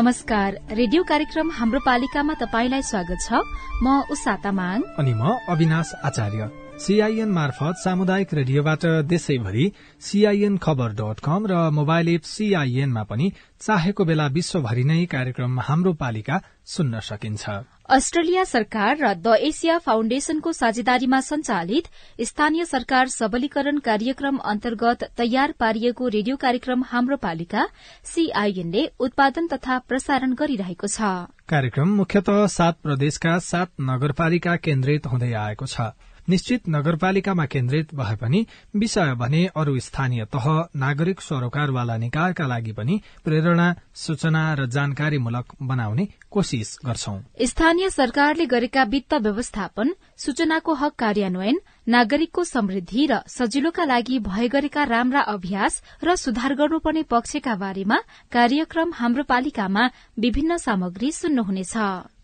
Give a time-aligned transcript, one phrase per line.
[0.00, 3.40] नमस्कार। रेडियो कार्यक्रम हाम्रो पालिकामा तपाईंलाई स्वागत छ।
[3.84, 6.48] म उषा तामाङ। अनि म अविनाश आचार्य।
[6.80, 9.64] सीआईएन मार्फत सामुदायिक रेडियोबाट देशैभरि
[10.02, 13.26] सीआईएन खबर डट कम र मोबाइल एप सीआईएनमा पनि
[13.60, 17.44] चाहेको बेला विश्वभरि नै कार्यक्रम हाम्रो पालिका सुन्न सकिन्छ।
[17.90, 21.92] अस्ट्रेलिया सरकार र द एसिया फाउण्डेशनको साझेदारीमा संचालित
[22.24, 27.68] स्थानीय सरकार सबलीकरण कार्यक्रम अन्तर्गत तयार पारिएको रेडियो कार्यक्रम हाम्रो पालिका
[28.06, 31.16] सीआईएनले उत्पादन तथा प्रसारण गरिरहेको छ।
[31.46, 35.92] कार्यक्रम मुख्यतः सात प्रदेशका सात नगरपालिका केन्द्रित हुँदै आएको छ।
[36.30, 38.44] निश्चित नगरपालिकामा केन्द्रित भए पनि
[38.76, 46.06] विषय भने अरू स्थानीय तह नागरिक सरोकारवाला निकायका लागि पनि प्रेरणा सूचना र जानकारीमूलक बनाउने
[46.30, 51.58] कोशिश गर्छौं। स्थानीय सरकारले गरेका वित्त व्यवस्थापन सूचनाको हक कार्यान्वयन
[51.88, 57.98] नागरिकको समृद्धि र सजिलोका लागि भए गरेका राम्रा अभ्यास र सुधार गर्नुपर्ने पक्षका बारेमा
[58.32, 61.74] कार्यक्रम हाम्रो पालिकामा विभिन्न सामग्री सुन्नुहुनेछ।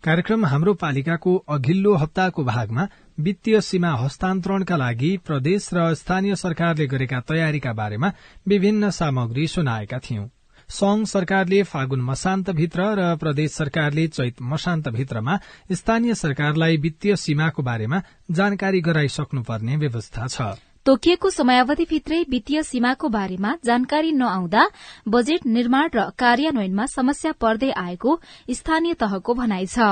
[0.03, 2.87] कार्यक्रम हाम्रो पालिकाको अघिल्लो हप्ताको भागमा
[3.19, 8.11] वित्तीय सीमा हस्तान्तरणका लागि प्रदेश र स्थानीय सरकारले गरेका तयारीका बारेमा
[8.47, 10.27] विभिन्न सामग्री सुनाएका थियौं।
[10.69, 15.39] संघ सरकारले फागुन मसान्तभित्र र प्रदेश सरकारले चैत मसान्तभित्रमा
[15.71, 18.01] स्थानीय सरकारलाई वित्तीय सीमाको बारेमा
[18.31, 20.41] जानकारी गराइसक्नुपर्ने व्यवस्था छ।
[20.87, 24.61] तोकिएको समयावधिभित्रै वित्तीय सीमाको बारेमा जानकारी नआउँदा
[25.07, 28.11] बजेट निर्माण र कार्यान्वयनमा समस्या पर्दै आएको
[28.49, 29.87] स्थानीय तहको भनाइ छ।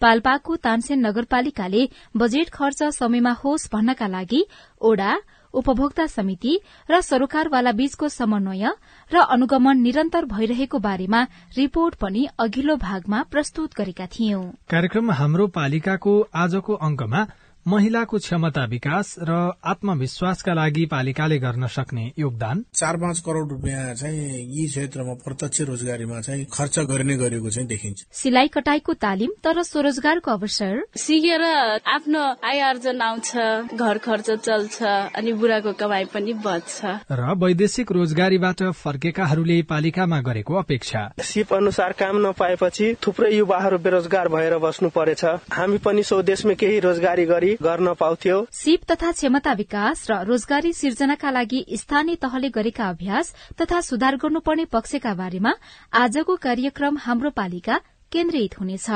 [0.00, 1.82] पाल्पाको तानसेन नगरपालिकाले
[2.16, 4.42] बजेट खर्च समयमा होस् भन्नका लागि
[4.80, 5.16] ओडा
[5.54, 6.52] उपभोक्ता समिति
[6.88, 8.70] र सरोकारवाला बीचको समन्वय
[9.10, 11.22] र अनुगमन निरन्तर भइरहेको बारेमा
[11.56, 17.24] रिपोर्ट पनि अघिल्लो भागमा प्रस्तुत गरेका थियौं। कार्यक्रम हाम्रो पालिकाको आजको अंकमा
[17.68, 19.32] महिलाको क्षमता विकास र
[19.66, 26.20] आत्मविश्वासका लागि पालिकाले गर्न सक्ने योगदान। चार पाँच करोड़ रुपियाँ चाहिँ यी क्षेत्रमा प्रत्यक्ष रोजगारीमा
[26.20, 32.60] चाहिँ खर्च गर्ने गरेको चाहिँ देखिन्छ। सिलाइ कटाईको तालिम तर स्वरोजगारको अवसर। सिकेर आफ्नो आय
[32.60, 33.34] आर्जन आउँछ
[33.74, 34.82] घर खर्च चल्छ
[35.18, 42.26] अनि बुढाको कमाई पनि बच्छ र वैदेशिक रोजगारीबाट फर्केकाहरूले पालिकामा गरेको अपेक्षा। सिप अनुसार काम
[42.26, 48.46] नपाएपछि थुप्रै युवाहरू बेरोजगार भएर बस्नु परेछ। हामी पनि स्वदेशमै केही रोजगारी गरी गर्न पाउँथ्यो।
[48.52, 54.64] सिप तथा क्षमता विकास र रोजगारी सिर्जनाका लागि स्थानीय तहले गरेका अभ्यास तथा सुधार गर्नुपर्ने
[54.64, 55.52] पक्षका बारेमा
[55.92, 57.80] आजको कार्यक्रम हाम्रो पालिका
[58.12, 58.86] केन्द्रित हुनेछ।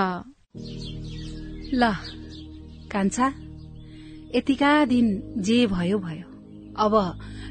[1.75, 1.93] ल
[2.93, 3.27] कान्छा
[4.35, 5.07] यतिका दिन
[5.39, 6.27] जे भयो भयो।
[6.79, 6.95] अब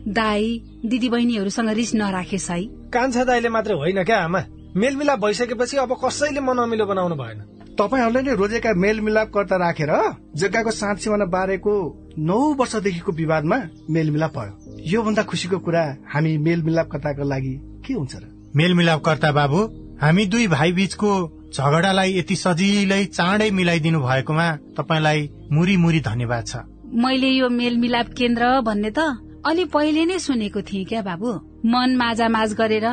[0.08, 4.41] दाई दिदी बहिनीहरूसँग रिस नराखेस् है। कान्छा दाईले मात्रै होइन क्या आमा?
[4.76, 9.91] मेलमिलाप भइसकेपछि अब कसैले मन अमिलो बनाउनु भएन। तपाईँहरूले नै रोजेका मेलमिलापकर्ता राखेर
[10.35, 11.73] जग्गाको साँच सिमाना बारेको
[12.19, 13.57] नौ वर्षदेखिको विवादमा
[13.90, 14.53] मेलमिलाप भयो।
[14.85, 17.53] योभन्दा खुसीको कुरा हामी मेलमिलापकर्ताको लागि
[17.88, 18.23] के हुन्छ र?
[18.56, 19.59] मेलमिलापकर्ता बाबु
[20.01, 21.12] हामी दुई भाइ बीचको
[21.56, 24.47] झगडालाई यति सजिलै चाँडै मिलाइदिनु भएकोमा
[24.78, 26.56] तपाईँलाई मुरी मुरी धन्यवाद छ।
[26.94, 29.00] मैले यो मेलमिलाप केन्द्र भन्ने त
[29.47, 31.29] अलि पहिले नै सुनेको थिएँ क्या बाबु?
[31.66, 32.88] मन माझामाझ गरेर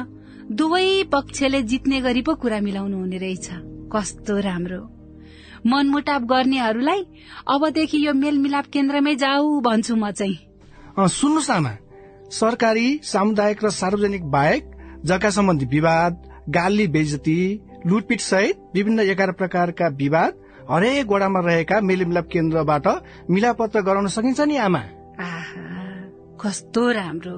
[0.46, 4.82] दुवै पक्षले जित्ने गरी पो कुरा मिलाउनु हुने रहेछ। कस्तो राम्रो।
[5.66, 7.02] मनमुटाव गर्नेहरूलाई
[7.48, 10.36] अबदेखि यो मेलमिलाप केन्द्रमै जाऊ भन्छु म चाहिँ।
[10.98, 11.72] सुन्नुहोस् आमा।
[12.30, 14.62] सरकारी सामुदायिक र सार्वजनिक बाहेक
[15.04, 16.12] जग्गा सम्बन्धी विवाद
[16.48, 17.38] गाली बेजती
[17.86, 20.32] लुटपिट सहित विभिन्न एघार प्रकारका विवाद
[20.70, 22.86] हरेक वडामा रहेका मेलमिलाप केन्द्रबाट
[23.30, 24.82] मिलापत्र गराउन सकिन्छ नि आमा।
[26.42, 27.36] कस्तो राम्रो।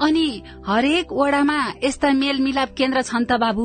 [0.00, 0.26] अनि
[0.66, 3.64] हरेक वडामा यस्ता मेलमिलाप केन्द्र छन् त बाबु।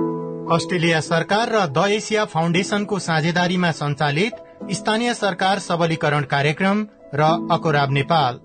[0.51, 4.39] अस्ट्रेलिया सरकार र द एसिया फाउन्डेशनको साझेदारीमा सञ्चालित
[4.71, 6.81] स्थानीय सरकार सबलीकरण कार्यक्रम
[7.15, 8.39] र अकोराब नेपाल।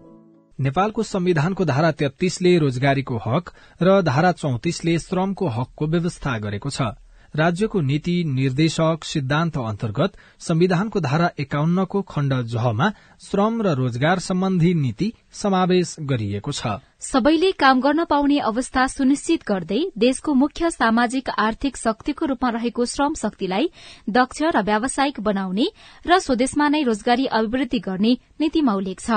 [0.59, 3.51] नेपालको संविधानको धारा तेत्तीसले रोजगारीको हक
[3.83, 6.95] र धारा चौतिसले श्रमको हकको व्यवस्था गरेको छ।
[7.37, 12.91] राज्यको नीति निर्देशक सिद्धान्त अन्तर्गत संविधानको धारा एकाउन्नको खण्ड जहमा
[13.21, 19.81] श्रम र रोजगार सम्बन्धी नीति समावेश गरिएको छ। सबैले काम गर्न पाउने अवस्था सुनिश्चित गर्दै
[19.99, 23.71] देशको मुख्य सामाजिक आर्थिक शक्तिको रूपमा रहेको श्रम शक्तिलाई
[24.11, 25.67] दक्ष र व्यावसायिक बनाउने
[26.07, 29.11] र स्वदेशमा नै रोजगारी अभिवृद्धि गर्ने नीतिमा उल्लेख छ।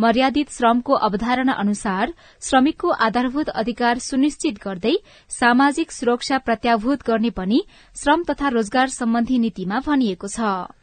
[0.00, 4.94] मर्यादित श्रमको अवधारणा अनुसार श्रमिकको आधारभूत अधिकार सुनिश्चित गर्दै
[5.30, 7.62] सामाजिक सुरक्षा प्रत्याभूत गर्ने पनि
[7.96, 10.40] श्रम तथा रोजगार सम्बन्धी नीतिमा भनिएको छ।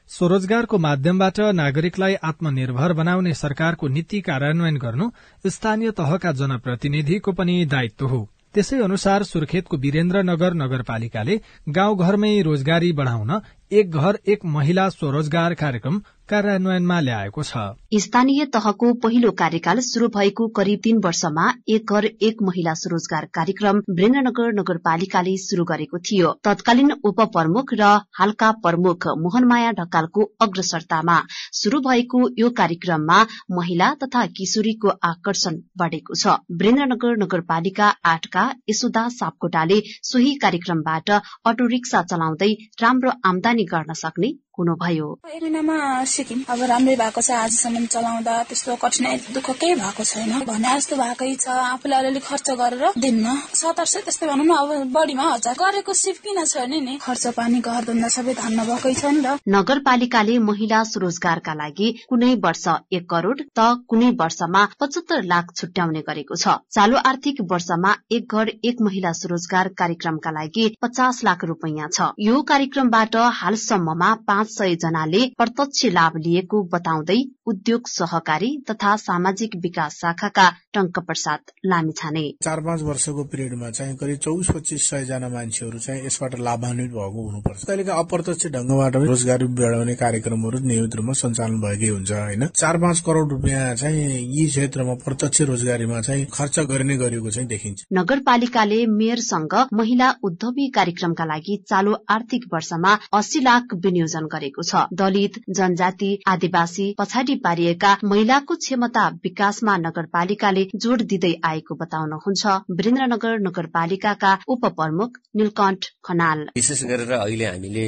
[0.07, 5.09] स्वरोजगारको माध्यमबाट नागरिकलाई आत्मनिर्भर बनाउने सरकारको नीति कार्यान्वयन गर्नु
[5.47, 8.21] स्थानीय तहका जनप्रतिनिधिको पनि दायित्व हो।
[8.53, 11.35] त्यसै अनुसार सुर्खेतको वीरेन्द्रनगर नगरपालिकाले
[11.69, 13.31] गाउँघरमै रोजगारी बढ़ाउन
[13.71, 17.57] एक घर एक महिला स्वरोजगार कार्यक्रम कार्यान्वयनमा ल्याएको छ।
[17.95, 23.81] स्थानीय तहको पहिलो कार्यकाल शुरू भएको करिब तीन वर्षमा एक घर एक महिला स्वरोजगार कार्यक्रम
[23.89, 27.89] वीरेन्द्रनगर नगरपालिकाले शुरू गरेको थियो। तत्कालीन उपप्रमुख र
[28.19, 31.19] हालका प्रमुख मोहनमाया ढकालको अग्रसरतामा
[31.53, 33.19] शुरू भएको यो कार्यक्रममा
[33.51, 41.11] महिला तथा किशोरीको आकर्षण बढ़ेको छ। वीरेन्द्रनगर नगरपालिका आठका यशोदा सापकोटाले सोही कार्यक्रमबाट
[41.45, 42.51] अटो रिक्सा चलाउँदै
[42.81, 49.17] राम्रो आमदानी गर्न सक्ने। हुनुभयो महिनामा सिक्यौँ अब राम्रै भएको छ आजसम्म चलाउँदा त्यस्तो कठिनाई
[49.35, 54.01] दुःख केही भएको छैन। भने जस्तो भएकै छ आफूले अलिअलि खर्च गरेर दिन्न। सत्तर सय
[54.05, 58.09] त्यस्तै भनौँ न अब बढीमा हजार। गरेको सिप किन छैन नि खर्च पानी घर धन्दा
[58.15, 62.65] सबै धान्न भएकै छ नि त नगरपालिकाले महिला स्वरोजगारका लागि कुनै वर्ष
[62.97, 68.53] एक करोड़ त कुनै वर्षमा पचहत्तर लाख छुट्याउने गरेको छ। चालू आर्थिक वर्षमा एक घर
[68.63, 74.75] एक महिला स्वरोजगार कार्यक्रमका लागि पचास लाख रूपियाँ छ। यो कार्यक्रमबाट हालसम्ममा पाँच पाँच सय
[74.75, 82.59] जनाले प्रत्यक्ष लाभ लिएको बताउँदै उद्योग सहकारी तथा सामाजिक विकास शाखाका टंक प्रसाद लामिछाने। चार
[82.61, 87.63] पाँच वर्षको पिरियडमा चाहिँ करिब चौबिस पच्चिस सय जना मान्छेहरू चाहिँ यसबाट लाभान्वित भएको हुनुपर्छ।
[87.65, 92.47] कहिलेका अप्रत्यक्ष ढंगबाट रोजगारी बढाउने कार्यक्रमहरू नियमित रूपमा सञ्चालन भएकै हुन्छ होइन?
[92.55, 94.05] चार पाँच करोड़ रुपियाँ चाहिँ
[94.35, 101.25] यी क्षेत्रमा प्रत्यक्ष रोजगारीमा चाहिँ खर्च गर्ने गरेको चाहिँ देखिन्छ। नगरपालिकाले मेयरसँग महिला उद्यमी कार्यक्रमका
[101.25, 108.55] लागि चालू आर्थिक वर्षमा अस्सी लाख विनियोजन गरेको छ। दलित जनजाति आदिवासी पछाडि पारिएका महिलाको
[108.57, 117.45] क्षमता विकासमा नगरपालिकाले जोड़ दिँदै आएको बताउनुहुन्छ। वीरेन्द्रनगर नगरपालिकाका उपप्रमुख नीलकण्ठ खनाल। विशेष गरेर अहिले
[117.45, 117.85] हामीले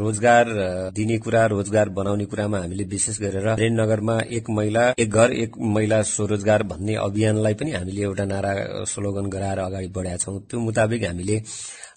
[0.00, 0.46] रोजगार
[0.94, 6.02] दिने कुरा रोजगार बनाउने कुरामा हामीले विशेष गरेर वीरेन्द्रनगरमा एक महिला एक घर एक महिला
[6.10, 8.52] स्वरोजगार भन्ने अभियानलाई पनि हामीले एउटा नारा
[8.90, 11.36] स्लोगन गराएर अगाडि बढाएका छौं। त्यो मुताबिक हामीले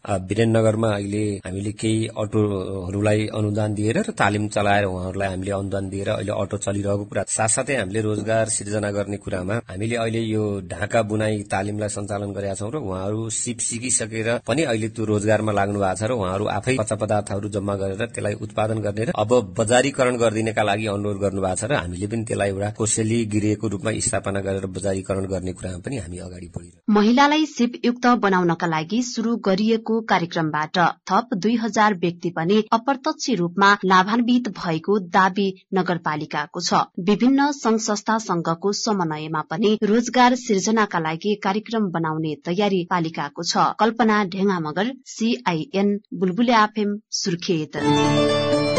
[0.03, 6.33] वीरेन्द्रनगरमा अहिले हामीले केही अटोहरूलाई अनुदान दिएर र तालिम चलाएर उहाँहरूलाई हामीले अनुदान दिएर अहिले
[6.33, 11.89] अटो चलिरहेको कुरा साथसाथै हामीले रोजगार सिर्जना गर्ने कुरामा हामीले अहिले यो ढाका बुनाई तालिमलाई
[11.89, 16.11] सञ्चालन गरेका छौं र उहाँहरू सिप सिकिसकेर पनि अहिले त्यो रोजगारमा लाग्नु भएको छ र
[16.13, 21.21] उहाँहरू आफै कच्चा पदार्थहरू जम्मा गरेर त्यसलाई उत्पादन गर्ने र अब बजारीकरण गरिदिनका लागि अनुरोध
[21.21, 25.55] गर्नु भएको छ र हामीले पनि त्यसलाई एउटा कोसेली गृहको रूपमा स्थापना गरेर बजारीकरण गर्ने
[25.55, 30.77] कुरामा पनि हामी अगाडि बढिरहेको महिलालाई सिपयुक्त बनाउनका लागि शुरू गरिएको भएको कार्यक्रमबाट
[31.09, 38.17] थप दुई हजार व्यक्ति पनि अप्रत्यक्ष रूपमा लाभान्वित भएको दावी नगरपालिकाको छ। विभिन्न संघ संस्था
[38.17, 45.97] संघको समन्वयमा पनि रोजगार सिर्जनाका लागि कार्यक्रम बनाउने तयारी पालिकाको छ। कल्पना ढेंगा मगर सीआईएन
[46.13, 48.72] बुलबुले आफेम सुर्खेत।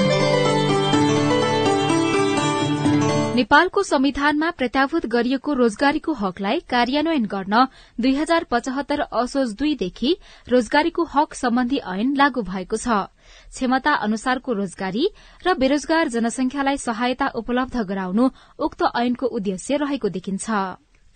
[3.35, 7.65] नेपालको संविधानमा प्रत्याभूत गरिएको रोजगारीको हकलाई कार्यान्वयन गर्न
[7.99, 10.13] दुई हजार पचहत्तर असोज दुईदेखि
[10.49, 13.11] रोजगारीको हक सम्बन्धी ऐन लागू भएको छ।
[13.51, 15.05] क्षमता अनुसारको रोजगारी
[15.43, 20.47] र बेरोजगार जनसंख्यालाई सहायता उपलब्ध गराउनु उक्त ऐनको उद्देश्य रहेको देखिन्छ।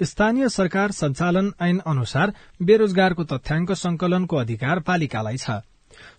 [0.01, 5.63] स्थानीय सरकार संचालन ऐन अनुसार बेरोजगारको तथ्याङ्क संकलनको अधिकार पालिकालाई छ।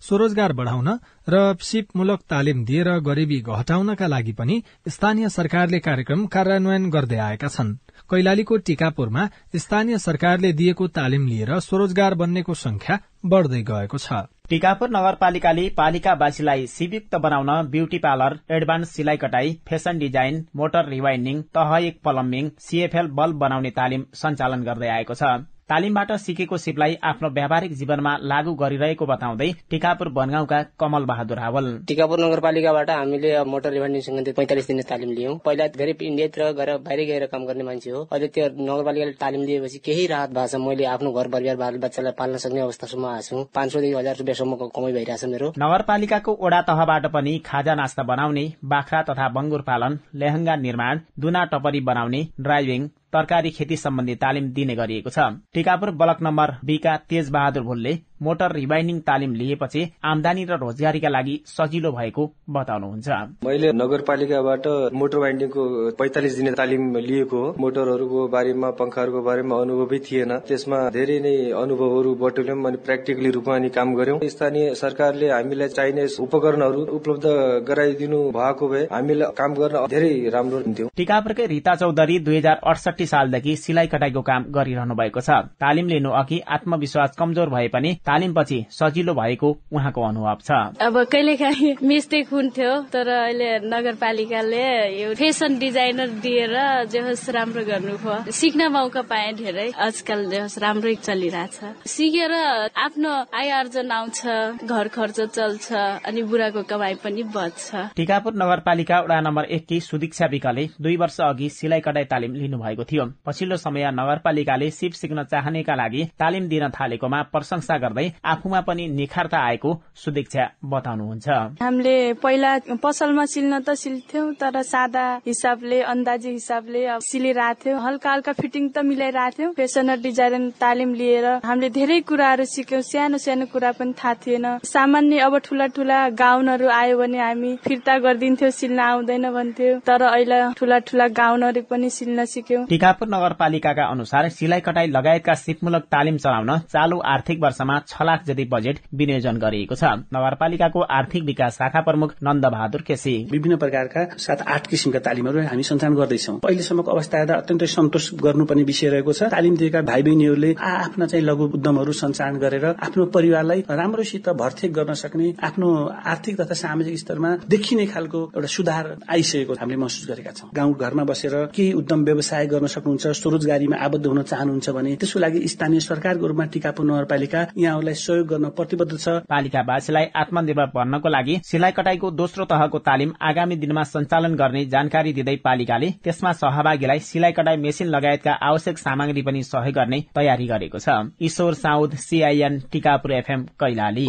[0.00, 0.88] स्वरोजगार बढ़ाउन
[1.28, 7.76] र सिपमूलक तालिम दिएर गरीबी घटाउनका लागि पनि स्थानीय सरकारले कार्यक्रम कार्यान्वयन गर्दै आएका छन्।
[8.10, 15.68] कैलालीको टीकापुरमा स्थानीय सरकारले दिएको तालिम लिएर स्वरोजगार बन्नेको संख्या बढ़दै गएको छ। टीकापुर नगरपालिकाले
[15.76, 22.50] पालिकावासीलाई सिपयुक्त बनाउन ब्यूटी पार्लर एडभान्स सिलाइ कटाई फेसन डिजाइन मोटर रिवाइन्डिङ तह एक प्लम्बिङ
[22.58, 25.22] सीएफएल बल्ब बनाउने तालिम सञ्चालन गर्दै आएको छ।
[25.70, 32.18] तालिमबाट सिकेको सिपलाई आफ्नो व्यावहारिक जीवनमा लागू गरिरहेको बताउँदै टिकापुर बनगाउँका कमल बहादुर हावल। टिकापुर
[32.20, 37.26] नगरपालिकाबाट हामीले मोटर रिभाइन्डिङ सम्बन्धी पैंतालिस दिने तालिम लियौं। पहिला धेरै इन्डियातिर गएर बाहिर गएर
[37.30, 41.12] काम गर्ने मान्छे हो। अहिले त्यो नगरपालिकाले तालिम लिएपछि केही राहत भएको छ। मैले आफ्नो
[41.12, 45.24] घर परिवार बाल बच्चालाई पाल्न सक्ने अवस्थासम्म आएको छु। पाँच सौदेखि हजार रुपियाँसम्मको कमाई भइरहेछ
[45.30, 51.44] मेरो। नगरपालिकाको ओडा तहबाट पनि खाजा नास्ता बनाउने बाख्रा तथा बंगुर पालन लेहंगा निर्माण दुना
[51.54, 55.18] टपरी बनाउने ड्राइभिङ तरकारी खेती सम्बन्धी तालिम दिने गरिएको छ।
[55.54, 61.34] टिकापुर ब्लक नम्बर बीका तेज बहादुर भुलले मोटर रिबाइन्डिङ तालिम लिएपछि आमदानी र रोजगारीका लागि
[61.46, 63.08] सजिलो भएको बताउनुहुन्छ।
[63.46, 65.62] मैले नगरपालिकाबाट मोटर बाइन्डिङको
[65.98, 72.14] पैंतालिस दिने तालिम लिएको हो। मोटरहरूको बारेमा पंखाहरूको बारेमा अनुभवै थिएन। त्यसमा धेरै नै अनुभवहरू
[72.22, 77.26] बटुल्यौं अनि प्र्याक्टिकली रूपमा अनि काम गर्यौं स्थानीय सरकारले हामीलाई चाहिने उपकरणहरू उपलब्ध
[77.68, 83.06] गराइदिनु भएको भए हामीलाई काम गर्न धेरै राम्रो हुन्थ्यो। टिकापुरकै रिता चौधरी दुई हजार अडसठी
[83.06, 88.58] सालदेखि सिलाइ कटाईको काम गरिरहनु भएको छ। तालिम लिनु अघि आत्मविश्वास कमजोर भए पनि तालिमपछि
[88.72, 90.50] सजिलो भएको उहाँको अनुभव छ।
[90.82, 94.66] अब कहिले काहीँ मिस्टेक हुन्थ्यो तर अहिले नगरपालिकाले
[94.98, 96.54] यो फेसन डिजाइनर दिएर
[96.90, 102.32] जे होस् राम्रो गर्नुभयो। सिक्न मौका पाए धेरै आजकल जे होस् राम्रै चलिरहेछ। सिकेर
[102.76, 104.18] आफ्नो आय आर्जन आउँछ
[104.66, 105.72] घर खर्च चल्छ
[106.08, 111.48] अनि बुढाको कमाई पनि बच्छ टिकापुर नगरपालिका वडा नम्बर एककी सुदीक्षा विकले दुई वर्ष अघि
[111.50, 116.68] सिलाइ कटाई तालिम लिनु भएको थियो। पछिल्लो समय नगरपालिकाले सिप सिक्न चाहनेका लागि तालिम दिन
[116.70, 119.70] थालेकोमा प्रशंसा गर्दै आफूमा पनि निखारता आएको
[120.02, 121.28] सुदीक्षा बताउनुहुन्छ।
[121.62, 122.52] हामीले पहिला
[122.82, 129.52] पसलमा सिल्न त सिल्थ्यौं तर सादा हिसाबले अन्दाजी हिसाबले सिलिरहेको हल्का हल्का फिटिङ त मिलाइरहेको
[129.58, 135.18] फेसनर डिजाइन तालिम लिएर हामीले धेरै कुराहरू सिक्यौं। सानो सानो कुरा पनि थाहा थिएन। सामान्य
[135.26, 140.78] अब ठुला ठुला गाउनहरू आयो भने हामी फिर्ता गरिदिन्थ्यौं सिल्न आउँदैन भन्थ्यौं। तर अहिले ठुला
[140.88, 146.98] ठुला गाउनहरू पनि सिल्न सिक्यौं। टिकापुर नगरपालिकाका अनुसार सिलाइ कटाई लगायतका सिपमूलक तालिम चलाउन चालू
[147.06, 152.46] आर्थिक वर्षमा छ लाख जति बजेट विनियोजन गरिएको छ। नगरपालिकाको आर्थिक विकास शाखा प्रमुख नन्द
[152.46, 157.66] बहादुर केसी। विभिन्न प्रकारका सात आठ किसिमका तालिमहरू हामी सञ्चालन गर्दैछौँ। अहिलेसम्मको अवस्था हेर्दा अत्यन्तै
[157.68, 162.66] सन्तोष गर्नुपर्ने विषय रहेको छ। तालिम दिएका भाइ बहिनीहरूले आफ्ना चाहिँ लघु उद्यमहरू सञ्चालन गरेर
[162.78, 165.68] आफ्नो परिवारलाई राम्रोसित भरथेक गर्न सक्ने आफ्नो
[166.06, 171.04] आर्थिक तथा सामाजिक स्तरमा देखिने खालको एउटा सुधार आइसकेको हामीले महसुस गरेका छौँ। गाउँ घरमा
[171.04, 176.26] बसेर केही उद्यम व्यवसाय गर्न सक्नुहुन्छ स्वरोजगारीमा आबद्ध हुन चाहनुहुन्छ भने त्यसको लागि स्थानीय सरकारको
[176.26, 177.40] रूपमा टिकापुर नगरपालिका
[177.70, 183.56] यहाँहरूलाई सहयोग गर्न प्रतिबद्ध छ। पालिकावासीलाई आत्मनिर्भर बन्नको लागि सिलाइ कटाईको दोस्रो तहको तालिम आगामी
[183.56, 189.42] दिनमा सञ्चालन गर्ने जानकारी दिँदै पालिकाले त्यसमा सहभागीलाई सिलाइ कटाई मेसिन लगायतका आवश्यक सामग्री पनि
[189.44, 190.88] सहयोग गर्ने तयारी गरेको छ।
[191.22, 194.08] Ishwar Saud CIN Tikapur FM Kailali.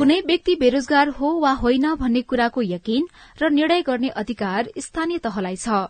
[0.00, 5.56] कुनै व्यक्ति बेरोजगार हो वा होइन भन्ने कुराको यकिन र निर्णय गर्ने अधिकार स्थानीय तहलाई
[5.56, 5.80] छ।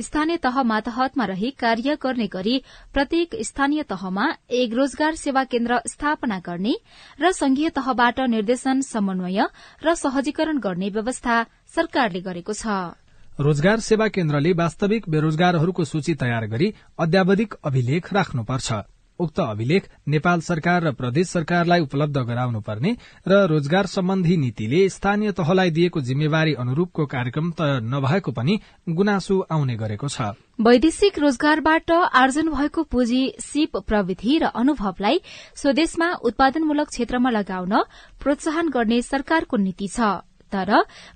[0.00, 2.54] स्थानीय तह मातहतमा रही कार्य गर्ने गरी
[2.94, 6.72] प्रत्येक स्थानीय तहमा एक रोजगार सेवा केन्द्र स्थापना गर्ने
[7.20, 9.44] र संघीय तहबाट निर्देशन समन्वय
[9.84, 11.36] र सहजीकरण गर्ने व्यवस्था
[11.74, 12.96] सरकारले गरेको छ।
[13.40, 18.72] रोजगार सेवा केन्द्रले वास्तविक बेरोजगारहरूको सूची तयार गरी अध्यावधिक अभिलेख राख्नुपर्छ।
[19.20, 22.96] उक्त अभिलेख नेपाल सरकार र प्रदेश सरकारलाई उपलब्ध गराउनुपर्ने
[23.28, 29.76] र रोजगार सम्बन्धी नीतिले स्थानीय तहलाई दिएको जिम्मेवारी अनुरूपको कार्यक्रम तय नभएको पनि गुनासो आउने
[29.76, 35.20] गरेको छ। वैदेशिक रोजगारबाट आर्जन भएको पुँजी सिप प्रविधि र अनुभवलाई
[35.56, 37.74] स्वदेशमा उत्पादनमूलक क्षेत्रमा लगाउन
[38.20, 40.20] प्रोत्साहन गर्ने सरकारको नीति छ।
[40.52, 40.70] तर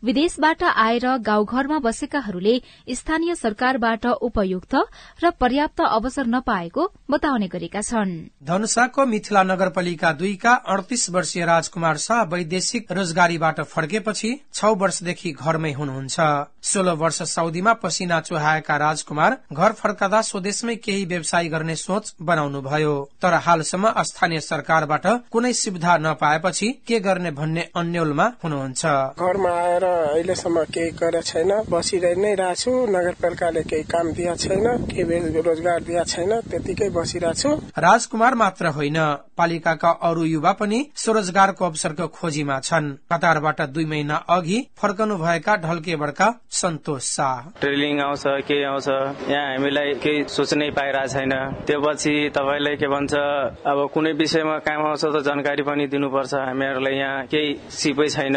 [0.04, 2.54] विदेशबाट आएर गाउँघरमा बसेकाहरूले
[2.90, 4.74] स्थानीय सरकारबाट उपयुक्त
[5.22, 8.12] र पर्याप्त अवसर नपाएको बताउने गरेका छन्।
[8.44, 16.16] धनुषाको मिथिला नगरपालिका दुईका अडतिस वर्षीय राजकुमार शाह वैदेशिक रोजगारीबाट फर्केपछि छ वर्षदेखि घरमै हुनुहुन्छ।
[16.64, 23.34] सोह्र वर्ष साउदीमा पसिना चुहाएका राजकुमार घर फर्कदा स्वदेशमै केही व्यवसाय गर्ने सोच बनाउनुभयो। तर
[23.44, 28.84] हालसम्म स्थानीय सरकारबाट कुनै सुविधा नपाएपछि के गर्ने भन्ने अन्यलमा हुनुहुन्छ।
[29.25, 34.66] घरमा आएर अहिलेसम्म केही गरेको छैन। बसिरहि नै रहेको छु। नगरपालिकाले केही काम दिएको छैन
[34.90, 38.99] केही रोजगार दिएको छैन त्यतिकै बसिरहेको छु। राजकुमार मात्र होइन
[39.38, 46.28] पालिकाका अरू युवा पनि स्वरोजगारको अवसरको खोजीमा छन्। कतारबाट दुई महिना अघि फर्कनु भएका ढल्केबड़का
[46.52, 48.88] सन्तोष शाह। ट्रेनिङ आउँछ केही आउँछ
[49.31, 51.33] यहाँ हामीलाई केही सोच्नै पाइरहेको छैन।
[51.66, 53.14] त्यो पछि तपाईँले के भन्छ
[53.66, 58.37] अब कुनै विषयमा काम आउँछ त जानकारी पनि दिनुपर्छ। हामीहरूलाई यहाँ केही सिपै छैन।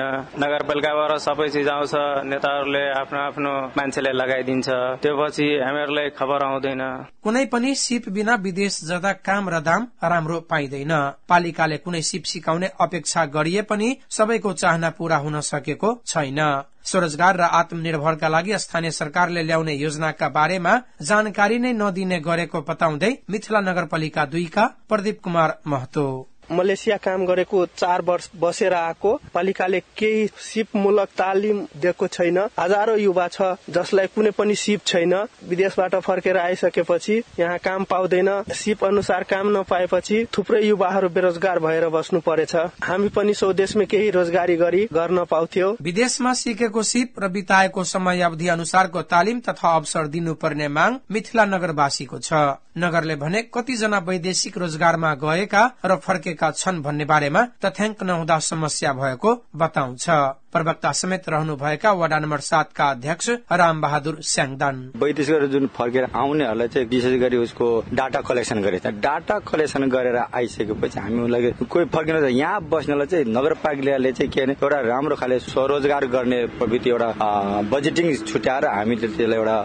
[0.78, 1.94] नगरपालिकाबाट सबै चिज आउँछ
[2.30, 4.70] नेताहरूले आफ्नो आफ्नो मान्छेलाई लगाइदिन्छ।
[5.02, 6.84] त्यो पछि हामीहरूलाई खबर आउँदैन।
[7.24, 10.94] कुनै पनि सिप बिना विदेश जाँदा काम र दाम राम्रो पाइँदैन।
[11.26, 16.40] पालिकाले कुनै सिप सिकाउने अपेक्षा गरिए पनि सबैको चाहना पूरा हुन सकेको छैन।
[16.86, 23.60] स्वरोजगार र आत्मनिर्भरका लागि स्थानीय सरकारले ल्याउने योजनाका बारेमा जानकारी नै नदिने गरेको बताउँदै मिथिला
[23.62, 26.08] नगरपालिका दुईका प्रदीप कुमार महतो।
[26.52, 33.28] मलेसिया काम गरेको चार वर्ष बसेर आएको। पालिकाले केही सिपमूलक तालिम दिएको छैन। हजारौं युवा
[33.28, 35.14] छ जसलाई कुनै पनि सिप छैन।
[35.50, 42.20] विदेशबाट फर्केर आइसकेपछि यहाँ काम पाउँदैन। सिप अनुसार काम नपाएपछि थुप्रै युवाहरू बेरोजगार भएर बस्नु
[42.20, 48.22] परेछ। हामी पनि स्वदेशमै केही रोजगारी गरी गर्न पाउँथ्यौ। विदेशमा सिकेको सिप र बिताएको समय
[48.22, 52.34] अवधि अनुसारको तालिम तथा अवसर दिनुपर्ने माग मिथिला नगरवासीको छ।
[52.78, 59.34] नगरले भने कतिजना वैदेशिक रोजगारमा गएका र फर्केका छन् भन्ने बारेमा तथ्याङ्क नहुँदा समस्या भएको
[59.56, 60.10] बताउँछ।
[60.54, 66.88] प्रवक्ता समेत रहनुभएका वडा नम्बर सातका अध्यक्ष राम बहादुर स्याङदान वैदेशिक जुन फर्केर आउनेहरूलाई चाहिँ
[66.88, 72.62] विशेष गरी उसको डाटा कलेक्सन गरेछ डाटा कलेक्सन गरेर आइसकेपछि हामी उनलाई कोही फर्किन यहाँ
[72.70, 77.10] बस्नलाई चाहिँ नगरपालिकाले चाहिँ के एउटा राम्रो खाले स्वरोजगार गर्ने प्रवृत्ति एउटा
[77.72, 79.58] बजेटिङ छुट्याएर हामीले त्यसलाई एउटा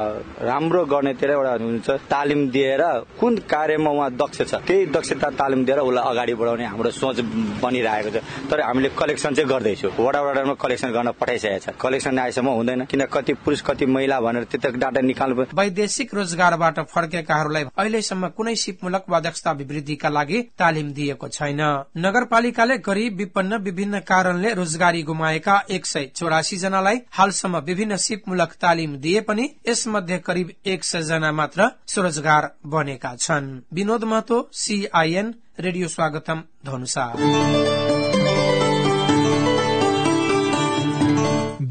[0.43, 2.83] राम्रो गर्नेतिर एउटा तालिम दिएर
[3.21, 7.21] कुन कार्यमा उहाँ दक्ष छ त्यही दक्षता तालिम दिएर उसलाई अगाडि बढाउने हाम्रो सोच
[7.63, 12.49] बनिरहेको छ। तर हामीले कलेक्सन चाहिँ गर्दैछौँ। वडा वडामा कलेक्सन गर्न पठाइसकेको छ कलेक्सन आएसम्म
[12.51, 18.55] हुँदैन। किन कति पुरुष कति महिला भनेर त्यता डाटा निकाल्नु वैदेशिक रोजगारबाट फर्केकाहरूलाई अहिलेसम्म कुनै
[18.57, 21.61] सिपमूलक वा दक्षता अभिवृद्धिका लागि तालिम दिएको छैन।
[21.99, 28.97] नगरपालिकाले गरीब विपन्न विभिन्न कारणले रोजगारी गुमाएका एक सय चौरासी जनालाई हालसम्म विभिन्न सिपमूलक तालिम
[28.99, 35.89] दिए पनि यसमध्ये करिब एक सय जना मात्र स्वरोजगार बनेका छन्। विनोद महतो सीआईएन रेडियो
[35.89, 37.05] स्वागतम धनुषा।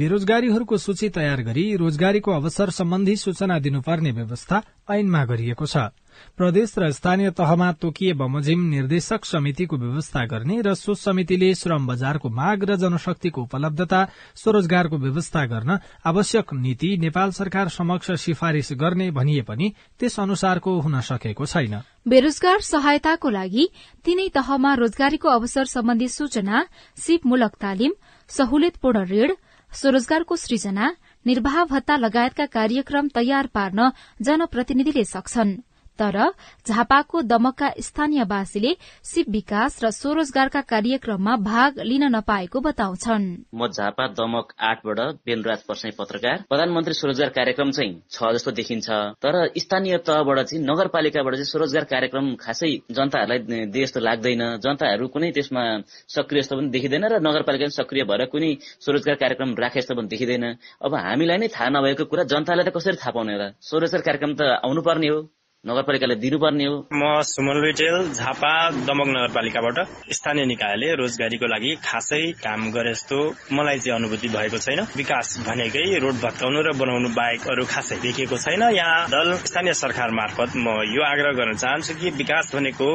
[0.02, 4.58] बेरोजगारीहरूको सूची तयार गरी रोजगारीको अवसर सम्बन्धी सूचना दिनुपर्ने व्यवस्था
[4.90, 5.94] ऐनमा गरिएको छ।
[6.34, 12.30] प्रदेश र स्थानीय तहमा तोकिए बमोजिम निर्देशक समितिको व्यवस्था गर्ने र सो समितिले श्रम बजारको
[12.32, 14.00] माग र जनशक्तिको उपलब्धता
[14.42, 21.00] स्वरोजगारको व्यवस्था गर्न आवश्यक नीति नेपाल सरकार समक्ष सिफारिश गर्ने भनिए पनि त्यस अनुसारको हुन
[21.02, 21.78] सकेको छैन।
[22.10, 23.70] बेरोजगार सहायताको लागि
[24.06, 26.66] तीनै तहमा रोजगारीको अवसर सम्बन्धी सूचना
[26.98, 27.94] सिपमूलक तालिम
[28.30, 29.32] सहुलियतपूर्ण ऋण
[29.74, 30.86] स्वरोजगारको सृजना
[31.26, 35.58] निर्वाह भत्ता लगायतका कार्यक्रम तयार पार्न जनप्रतिनिधिले सक्छन्।
[36.02, 36.18] तर
[36.66, 44.54] झापाको दमकका स्थानीयवासीले सिप विकास र स्वरोजगारका कार्यक्रममा भाग लिन नपाएको बताउँछन्। म झापा दमक
[44.60, 48.90] आठबाट बेलराज पर्साई पत्रकार प्रधानमन्त्री स्वरोजगार कार्यक्रम चाहिँ छ जस्तो देखिन्छ।
[49.22, 55.32] तर स्थानीय तहबाट चाहिँ नगरपालिकाबाट चाहिँ स्वरोजगार कार्यक्रम खासै जनताहरूलाई दिए जस्तो लाग्दैन। जनताहरू कुनै
[55.32, 55.64] त्यसमा
[56.10, 60.46] सक्रिय जस्तो पनि देखिँदैन र नगरपालिका सक्रिय भएर कुनै स्वरोजगार कार्यक्रम राखे जस्तो पनि देखिँदैन।
[60.82, 64.42] अब हामीलाई नै थाहा नभएको कुरा जनतालाई त कसरी थाहा पाउने र स्वरोजगार कार्यक्रम त
[64.66, 65.20] आउनुपर्ने हो।
[65.66, 69.78] नगरपालिकाले दिनुपर्ने हो। म सुमल रिटेल झापा दमक नगरपालिकाबाट
[70.10, 73.18] स्थानीय निकायले रोजगारीको लागि खासै काम गरे जस्तो
[73.54, 78.38] मलाई चाहिँ अनुभूति भएको छैन। विकास भनेकै रोड भत्काउनु र बनाउनु बाहेक अरू खासै देखिएको
[78.42, 82.90] छैन। यहाँ दल स्थानीय सरकार मार्फत म यो आग्रह गर्न चाहन्छु कि विकास भनेको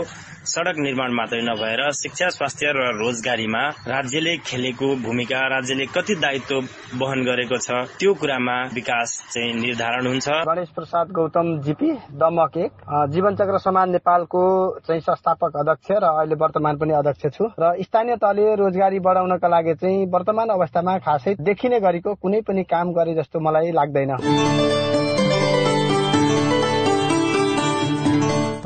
[0.47, 6.57] सड़क निर्माण मात्रै नभएर शिक्षा स्वास्थ्य र रोजगारीमा राज्यले खेलेको भूमिका राज्यले कति दायित्व
[7.01, 12.73] वहन गरेको छ त्यो कुरामा विकास चाहिँ निर्धारण हुन्छ। गणेश प्रसाद गौतम जीपी दमक एक।
[13.13, 14.43] जीवन चक्र समाज नेपालको
[14.87, 19.75] चाहिँ संस्थापक अध्यक्ष र अहिले वर्तमान पनि अध्यक्ष छु। र स्थानीय तहले रोजगारी बढाउनका लागि
[19.75, 24.96] चाहिँ वर्तमान अवस्थामा खासै देखिने गरेको कुनै पनि काम गरे जस्तो मलाई लाग्दैन।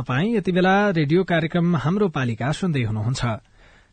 [0.01, 3.21] तपाई यति बेला रेडियो कार्यक्रम हाम्रो पालिका सुन्दै हुनुहुन्छ।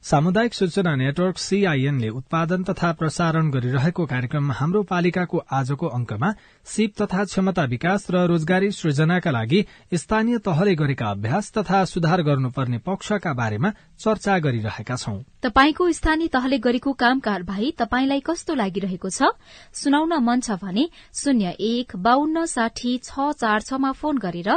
[0.04, 6.30] सामुदायिक सूचना नेटवर्क सीआईएनले उत्पादन तथा प्रसारण गरिरहेको कार्यक्रम हाम्रो पालिकाको आजको अंकमा
[6.66, 9.60] सिप तथा क्षमता विकास र रोजगारी सृजनाका लागि
[9.94, 16.58] स्थानीय तहले गरेका अभ्यास तथा सुधार गर्नुपर्ने पक्षका बारेमा चर्चा गरिरहेका छौं। तपाईँको स्थानीय तहले
[16.64, 19.36] गरेको काम कारवाही तपाईँलाई कस्तो लागिरहेको छ?
[19.76, 24.50] सुनाउन मन छ भने शून्य एक बान्न साठी छ चार छमा फोन गरेर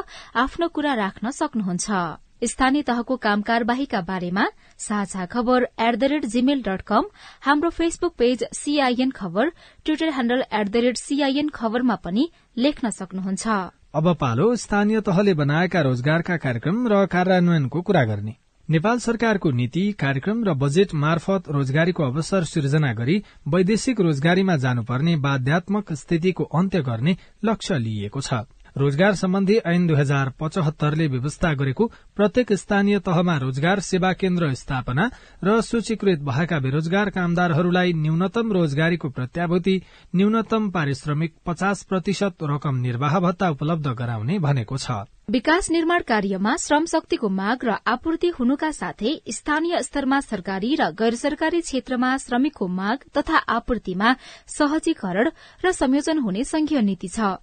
[0.47, 4.45] आफ्नो कुरा राख्न सक्नुहुन्छ। स्थानीय तहको काम कारवाहीका बारेमा
[4.81, 7.05] साझा खबर at the rate gmail dot com
[7.45, 9.49] हाम्रो Facebook page CIN Khabar
[9.87, 13.49] Twitter handle at the rate CIN खबरमा पनि लेख्न सक्नुहुन्छ।
[13.95, 18.35] अब पालो स्थानीय तहले बनाएका रोजगारका कार्यक्रम र कार्यान्वयनको कुरा गर्ने।
[18.69, 23.17] नेपाल सरकारको नीति कार्यक्रम र बजेट मार्फत रोजगारीको अवसर सिर्जना गरी
[23.49, 28.43] वैदेशिक रोजगारीमा जानुपर्ने बाध्यात्मक स्थितिको अन्त्य गर्ने लक्ष्य लिइएको छ।
[28.77, 35.11] रोजगार सम्बन्धी ऐन दुई हजार पचहत्तरले व्यवस्था गरेको प्रत्येक स्थानीय तहमा रोजगार सेवा केन्द्र स्थापना
[35.45, 39.81] र सूचीकृत भएका बेरोजगार कामदारहरूलाई न्यूनतम रोजगारीको प्रत्याभूति
[40.17, 46.85] न्यूनतम पारिश्रमिक पचास प्रतिशत रकम निर्वाह भत्ता उपलब्ध गराउने भनेको छ। विकास निर्माण कार्यमा श्रम
[46.91, 53.05] शक्तिको माग र आपूर्ति हुनुका साथै स्थानीय स्तरमा सरकारी र गैर सरकारी क्षेत्रमा श्रमिकको माग
[53.17, 54.15] तथा आपूर्तिमा
[54.49, 55.31] सहजीकरण
[55.65, 57.39] र संयोजन हुने संघीय नीति छ।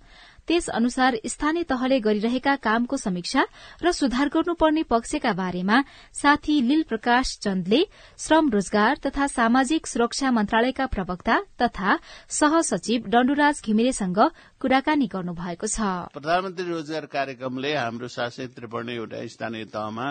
[0.48, 3.44] त्यस अनुसार स्थानीय तहले गरिरहेका कामको समीक्षा
[3.84, 5.80] र सुधार गर्नुपर्ने पक्षका बारेमा
[6.16, 7.82] साथी लील प्रकाश चन्दले
[8.20, 11.98] श्रम रोजगार तथा सामाजिक सुरक्षा मन्त्रालयका प्रवक्ता तथा
[12.32, 14.20] सहसचिव डण्डुराज घिमिरेसँग
[14.58, 20.06] कुराकानी गर्नुभएको छ। प्रधानमन्त्री रोजगार कार्यक्रमले हाम्रो शासित त्रिपर्ण एउटा स्थानीय तहमा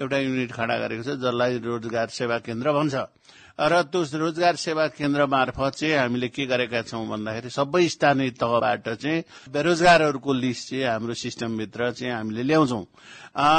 [0.00, 2.94] एउटा युनिट खड़ा गरेको छ जसलाई रोजगार सेवा केन्द्र भन्छ।
[3.52, 8.88] र त्यो रोजगार सेवा केन्द्र मार्फत चाहिँ हामीले के गरेका छौं भन्दाखेरि सबै स्थानीय तहबाट
[8.96, 12.84] चाहिँ बेरोजगारहरूको लिस्ट चाहिँ हाम्रो सिस्टमभित्र चाहिँ हामीले ल्याउँछौं।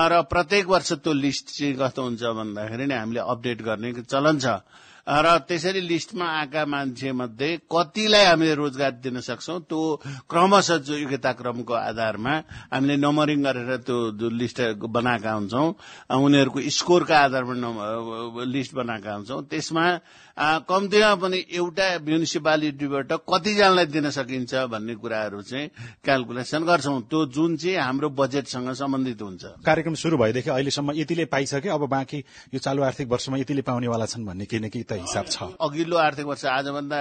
[0.09, 4.65] र प्रत्येक वर्ष त्यो लिस्ट चाहिँ कस्तो हुन्छ भन्दाखेरि हामीले अपडेट गर्ने चलन छ।
[5.03, 9.79] र त्यसरी लिस्टमा आएका मान्छे मध्ये कतिलाई हामीले रोजगार दिन सक्छौ त्यो
[10.31, 12.33] क्रमशः जो योग्यता क्रमको आधारमा
[12.71, 15.67] हामीले नम्बरिङ गरेर त्यो लिस्ट बनाएका हुन्छौं
[16.07, 19.85] उनीहरूको स्कोरका आधारमा लिस्ट बनाएका हुन्छौं। त्यसमा
[20.37, 25.69] कम्तीमा पनि एउटा म्युनिसिपालिटीबाट कतिजनालाई दिन सकिन्छ भन्ने कुराहरू चाहिँ
[26.01, 31.69] क्यालकुलेसन गर्छौं। त्यो जुन चाहिँ हाम्रो बजेटसँग सम्बन्धित हुन्छ। कार्यक्रम शुरू भएदेखि अहिलेसम्म यतिले पाइसके
[31.69, 32.17] अब बाँकी
[32.49, 35.97] यो चालु आर्थिक वर्षमा यतिले पाउनेवाला छन् भन्ने केही न केही त हिसाब छ। अघिल्लो
[36.01, 36.99] आर्थिक वर्ष आजभन्दा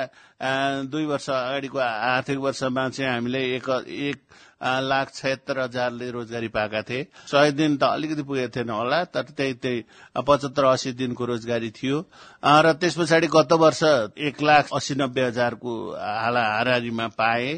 [0.92, 4.18] दुई वर्ष अगाडिको आर्थिक वर्षमा चाहिँ हामीले एक एक
[4.62, 9.55] लाख छयत्तर हजारले रोजगारी पाएका थिए। सय दिन त अलिकति पुगेको थिएन होला तर त्यही
[9.55, 9.85] त्यही
[10.16, 11.98] पचहत्तर अस्सी दिनको रोजगारी थियो।
[12.42, 13.83] र त्यस पछाडि गत वर्ष
[14.22, 17.51] एक लाख अस्सी नब्बे हजारको हाला हाराहारीमा पाए।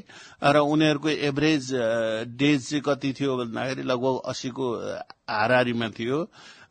[0.43, 1.69] र उनीहरूको एभरेज
[2.35, 4.67] डेज चाहिँ कति थियो भन्दाखेरि लगभग अस्सीको
[5.29, 6.19] हाराहारीमा थियो।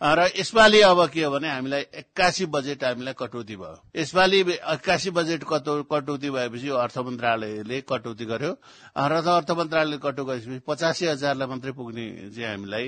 [0.04, 4.40] र यसपालि अब के हो भने हामीलाई एक्कासी बजेट हामीलाई कटौती भयो। यसपालि
[4.76, 8.52] एक्कासी बजेट कटौती भएपछि अर्थ मन्त्रालयले कटौती गर्यो।
[9.00, 12.86] र अर्थ मन्त्रालयले कटौती गरेपछि पचासी हजारलाई मात्रै पुग्ने चाहिँ हामीलाई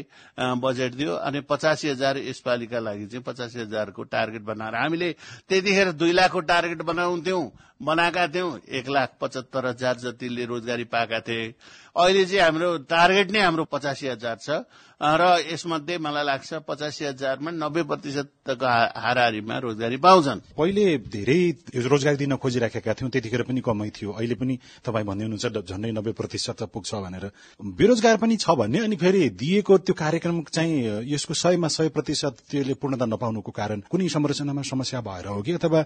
[0.60, 5.12] बजेट दियो अनि पचासी हजार यसपालिका लागि चाहिँ पचासी हजारको टार्गेट बनाएर हामीले
[5.47, 7.43] त्यतिखेर दुई लाखको टार्गेट बनाउँथ्यौं।
[7.82, 11.54] बनाएका थियौं। एक लाख पचहत्तर हजार जतिले रोजगारी पाएका थिए।
[11.96, 14.64] अहिले चाहिँ हाम्रो टार्गेट नै हाम्रो पचासी हजार छ।
[14.96, 21.40] र यसमध्ये मलाई लाग्छ पचासी हजारमा नब्बे प्रतिशतको हाराहारीमा रोजगारी पाउँछन्। पहिले धेरै
[21.84, 24.56] रोजगारी दिन खोजिराखेका थियौं त्यतिखेर पनि कमै थियो। अहिले पनि
[24.88, 27.26] तपाईँ भन्दै हुनुहुन्छ झण्डै नब्बे प्रतिशत पुग्छ भनेर।
[27.60, 32.74] बेरोजगार पनि छ भन्ने अनि फेरि दिएको त्यो कार्यक्रम चाहिँ यसको सयमा सय प्रतिशत त्यसले
[32.80, 35.82] पूर्णता नपाउनुको कारण कुनै संरचनामा समस्या भएर हो कि अथवा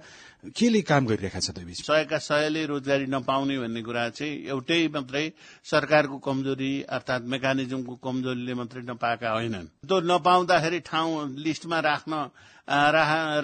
[0.54, 5.26] केले काम गरिरहेका छ त्यो सयका सयले रोजगारी नपाउने भन्ने कुरा चाहिँ एउटै मात्रै
[5.64, 12.14] सरकारको कमजोरी अर्थात मेकानिजमको कमजोरीले मात्रै नपाएका होइनन्। त्यो नपाउँदाखेरि ठाउँ लिस्टमा राख्न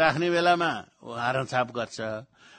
[0.01, 0.71] राख्ने बेलामा
[1.01, 1.99] हारछाप गर्छ।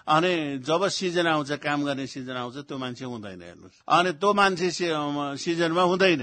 [0.06, 4.68] अनि जब सिजन आउँछ काम गर्ने सिजन आउँछ त्यो मान्छे हुँदैन हेर्नुहोस्। अनि त्यो मान्छे
[5.36, 6.22] सिजनमा हुँदैन।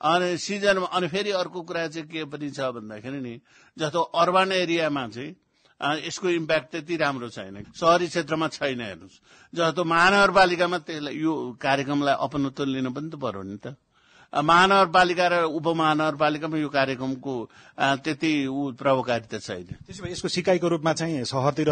[0.00, 3.34] अनि सिजनमा अनि फेरि अर्को कुरा चाहिँ के पनि छ भन्दाखेरि नि
[3.76, 5.34] जस्तो अर्बन एरियामा चाहिँ
[5.82, 9.20] यसको इम्प्याक्ट त्यति राम्रो छैन। शहरी क्षेत्रमा छैन हेर्नुहोस्।
[9.54, 13.76] जस्तो महानगरपालिकामा त्यसलाई यो कार्यक्रमलाई अपनत्व लिनु पनि त पर्यो नि त।
[14.28, 17.34] महानगरपालिका र उपमहानगरपालिकामा यो कार्यक्रमको
[18.04, 18.32] त्यति
[18.76, 21.70] प्रभावकारिता छैन। त्यसो भए यसको सिकाइको रूपमा चाहिँ सहरतिर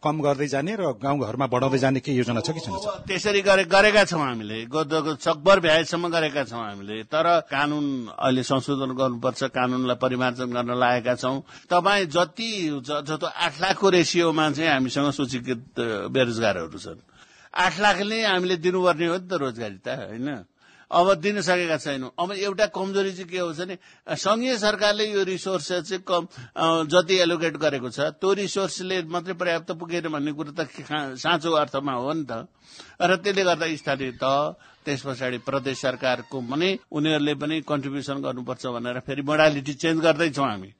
[0.00, 4.24] कम गर्दै जाने र गाउँघरमा बढाउँदै जाने के योजना छ कि छैन त्यसरी गरेका छौँ
[4.24, 4.64] हामीले।
[5.20, 11.44] सकभर भ्याएसम्म गरेका छौँ हामीले। तर कानून अहिले संशोधन गर्नुपर्छ कानूनलाई परिमार्जन गर्न लागेका छौँ।
[11.68, 12.50] तपाईँ जति
[12.88, 17.04] जस्तो आठ लाखको रेसियोमा चाहिँ हामीसँग सूचीकृत बेरोजगारहरू छन्।
[17.52, 20.28] आठ लाखले हामीले दिनुपर्ने हो नि त रोजगारी त होइन?
[20.90, 23.76] अब दिन सकेका छैनौँ। अब एउटा कमजोरी चाहिँ के हो भने
[24.08, 26.28] संघीय सरकारले यो रिसोर्स चाहिँ कम
[26.88, 30.64] जति एलोकेट गरेको छ त्यो रिसोर्सले मात्रै पर्याप्त पुगेन भन्ने कुरो त
[31.20, 32.48] साँचो अर्थमा हो नि त।
[33.04, 38.98] र त्यसले गर्दा स्थानीय तह त्यस पछाडि प्रदेश सरकारको पनि उनीहरूले पनि कन्ट्रिब्युसन गर्नुपर्छ भनेर
[39.04, 40.70] फेरि मोडालिटी चेन्ज गर्दैछौँ हामी।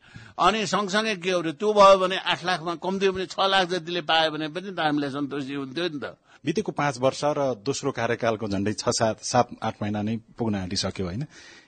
[0.41, 4.31] अनि सँगसँगै के हो त्यो भयो भने आठ लाखमा कम्ती पनि छ लाख जतिले पायो
[4.33, 8.73] भने पनि त हामीलाई सन्तोषी हुन्थ्यो नि त। बितेको पाँच वर्ष र दोस्रो कार्यकालको झण्डै
[8.73, 11.25] छ सात सात आठ महिना नै पुग्न आँटिसक्यो होइन?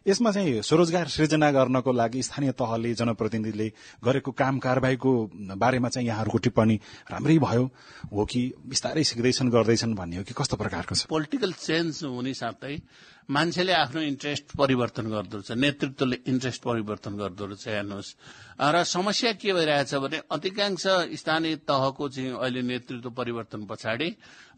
[0.07, 3.69] यसमा चाहिँ स्वरोजगार सृजना गर्नको लागि स्थानीय तहले जनप्रतिनिधिले
[4.05, 5.11] गरेको काम कारवाहीको
[5.61, 6.77] बारेमा चाहिँ यहाँहरूको टिप्पणी
[7.13, 7.65] राम्रै भयो।
[8.09, 11.05] हो कि बिस्तारै सिक्दैछन् गर्दैछन् भन्ने हो कि कस्तो प्रकारको छ?
[11.05, 12.81] पोलिटिकल चेन्ज हुने साथै
[13.31, 18.15] मान्छेले आफ्नो इन्ट्रेस्ट परिवर्तन गर्दो रहेछ नेतृत्वले इन्ट्रेस्ट परिवर्तन गर्दो रहेछ हेर्नुहोस्।
[18.59, 20.85] र समस्या के भइरहेछ भने अधिकांश
[21.15, 24.09] स्थानीय तहको चाहिँ अहिले नेतृत्व परिवर्तन पछाडि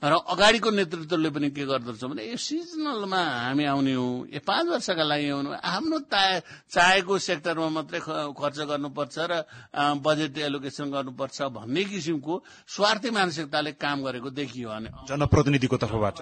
[0.03, 5.05] र अगाडिको नेतृत्वले पनि के गर्दछ भने यो सिजनलमा हामी आउने हो। यो पाँच वर्षका
[5.05, 8.01] लागि आउनु आफ्नो चाहेको सेक्टरमा मात्रै
[8.41, 9.33] खर्च गर्नुपर्छ र
[10.05, 12.35] बजेट एलोकेसन गर्नुपर्छ भन्ने किसिमको
[12.69, 16.17] स्वार्थी मानसिकताले काम गरेको देखियो भने जनप्रतिनिधिको तर्फबाट।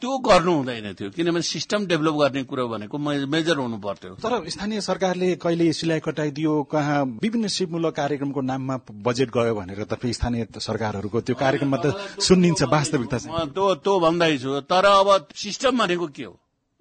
[0.00, 4.80] त्यो गर्नु हुँदैन थियो। किनभने सिस्टम डेभलप गर्ने कुरो भनेको मेजर हुनु पर्थ्यो तर स्थानीय
[4.80, 11.20] सरकारले कहिले सिलाइ कटाइदियो कहाँ विभिन्न सिपमूलक कार्यक्रमको नाममा बजेट गयो भनेर त स्थानीय सरकारहरूको
[11.20, 11.86] त्यो कार्यक्रममा त
[12.20, 13.18] सुनिन्छ वास्तविकता
[13.54, 16.34] त्यो त्यो भन्दैछु। तर अब सिस्टम भनेको के हो?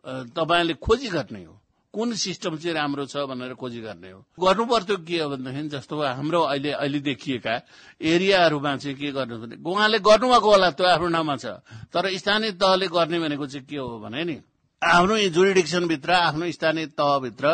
[0.06, 1.56] तपाईँले खोजी गर्ने हो।
[1.94, 5.96] कुन सिस्टम चाहिँ राम्रो छ भनेर खोजी गर्ने हो। गर्नु पर्थ्यो के हो भनेदेखि जस्तो
[5.98, 7.54] हाम्रो अहिले अहिले देखिएका
[7.98, 11.46] एरियाहरूमा चाहिँ के गर्नु भने उहाँले गर्नुभएको होला त्यो आफ्नो नाममा छ।
[11.90, 14.38] तर स्थानीय तहले गर्ने भनेको चाहिँ के हो भने नि
[14.82, 17.46] आफ्नो जुरिडिक्सनभित्र आफ्नो स्थानीय तहभित्र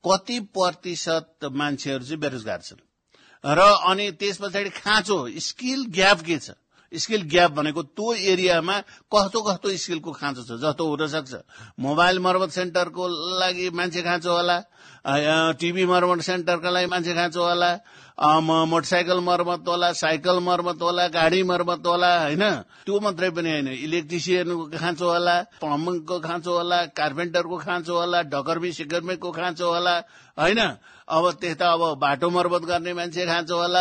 [0.00, 2.80] कति प्रतिशत मान्छेहरू चाहिँ बेरोजगार छन्।
[3.44, 6.56] र अनि त्यस पछाडि खाँचो स्किल ग्याप के छ?
[6.94, 8.76] स्किल ग्याप भनेको त्यो एरियामा
[9.12, 10.50] कस्तो कस्तो स्किलको खाँचो छ?
[10.62, 11.32] जस्तो हुन सक्छ।
[11.80, 13.04] मोबाइल मर्मत सेन्टरको
[13.40, 14.56] लागि मान्छे खाँचो होला।
[15.60, 17.70] टिभी मर्मत सेन्टरका लागि मान्छे खाँचो होला।
[18.14, 22.44] मोटरसाइकल मर्मत होला साइकल मर्मत होला गाडी मर्मत होला होइन?
[22.86, 29.30] त्यो मात्रै पनि होइन। इलेक्ट्रिसियनको खाँचो होला प्लम्बिङको खाँचो होला कार्पेन्टरको खाँचो होला ढकर्मी सिकर्मीको
[29.34, 29.94] खाँचो होला
[30.38, 30.60] होइन?
[31.08, 33.80] अब त्यता अब बाटो मर्मत गर्ने मान्छे खाँचो होला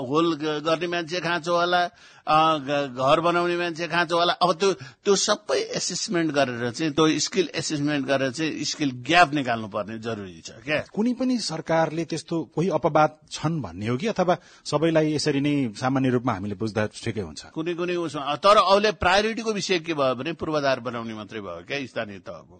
[0.00, 0.34] होल
[0.64, 1.82] गर्ने मान्छे खाँचो होला
[2.24, 4.72] घर बनाउने मान्छे खाँचो होला। अब त्यो
[5.04, 10.40] त्यो सबै एसेसमेन्ट गरेर चाहिँ त्यो स्किल एसेसमेन्ट गरेर चाहिँ स्किल ग्याप निकाल्नु पर्ने जरुरी
[10.40, 10.80] छ क्या?
[10.88, 14.06] कुनै पनि सरकारले त्यस्तो कोही अपवाद छन् भन्ने हो कि?
[14.08, 17.52] अथवा सबैलाई यसरी नै सामान्य रूपमा हामीले बुझ्दा ठिकै हुन्छ?
[17.52, 21.84] कुनै कुनै उसमा तर अहिले प्रायोरिटीको विषय के भयो भने पूर्वाधार बनाउने मात्रै भयो क्या?
[21.86, 22.56] स्थानीय तहको।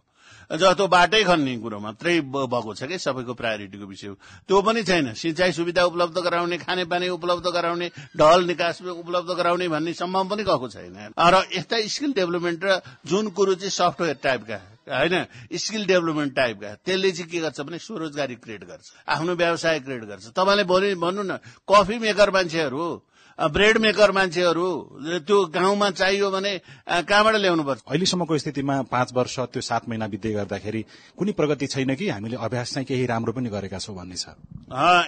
[0.50, 4.08] जस्तो बाटै खन्ने कुरो मात्रै भएको छ कि सबैको प्रायोरिटीको विषय
[4.48, 9.92] त्यो पनि छैन। सिंचाई सुविधा उपलब्ध गराउने खानेपानी उपलब्ध गराउने ढल निकास उपलब्ध गराउने भन्ने
[9.92, 15.14] सम्भव पनि गएको छैन। र यस्ता स्किल डेभलपमेन्ट र जुन कुरो चाहिँ सफ्टवेयर टाइपका होइन
[15.52, 20.24] स्किल डेभलपमेन्ट टाइपका त्यसले चाहिँ के गर्छ भने स्वरोजगारी क्रिएट गर्छ। आफ्नो व्यवसाय क्रिएट गर्छ।
[20.32, 20.64] तपाईँले
[20.96, 21.38] भन्नु न
[21.68, 22.84] कफी मेकर मान्छेहरू
[23.38, 24.66] ब्रेड मेकर मान्छेहरू
[25.22, 26.52] त्यो गाउँमा चाहियो भने
[27.06, 27.80] कहाँबाट ल्याउनु पर्छ?
[27.86, 30.82] अहिलेसम्मको स्थितिमा पाँच वर्ष त्यो सात महिना बित्दै गर्दाखेरि
[31.14, 32.08] कुनै प्रगति छैन कि?
[32.08, 34.34] हामीले अभ्यास चाहिँ केही राम्रो पनि गरेका छौँ भन्ने छ।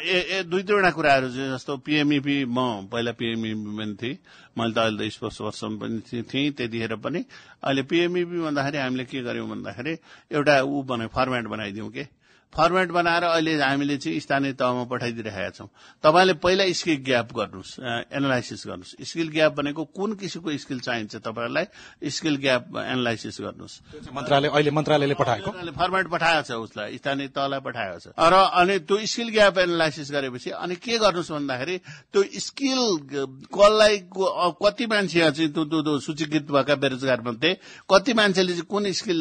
[0.06, 4.18] ए दुई दुईवटा कुराहरू जस्तो पिएमइपी म पहिला पिएमइपी पनि थिएँ।
[4.58, 7.24] मैले त अहिले त स्पोर्ट्स वर्षमा पनि थिएँ त्यतिखेर पनि।
[7.66, 9.92] अहिले पिएमइपी भन्दाखेरि हामीले के गर्यौँ भन्दाखेरि
[10.30, 12.19] एउटा ऊ बनायो फर्मेट बनाइदिउँ के?
[12.52, 15.68] फर्मेट बनाएर अहिले हामीले चाहिँ स्थानीय तहमा पठाइदिइरहेका छौँ।
[16.04, 17.72] तपाईँले पहिला स्किल ग्याप गर्नुहोस्
[18.10, 21.66] एनालाइसिस गर्नुहोस्। स्किल ग्याप भनेको कुन किसिमको स्किल चाहिन्छ तपाईँहरूलाई?
[22.10, 23.74] स्किल ग्याप एनालाइसिस गर्नुहोस्।
[24.10, 28.98] मन्त्रालय अहिले मन्त्रालयले पठाएको। फर्मेट पठाएको छ उसलाई स्थानीय तहलाई पठाएको छ। र अनि त्यो
[29.06, 31.76] स्किल ग्याप एनालाइसिस गरेपछि अनि के गर्नुहोस् भन्दाखेरि
[32.10, 32.80] त्यो स्किल
[33.46, 37.50] कसलाई कति मान्छे चाहिँ त्यो सूचीकृत भएका बेरोजगार मध्ये
[37.86, 39.20] कति मान्छेले चाहिँ कुन स्किल